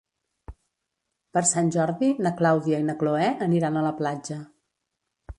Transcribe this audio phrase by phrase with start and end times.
[1.37, 4.39] Per Sant Jordi na Clàudia i na Cloè aniran a la platja.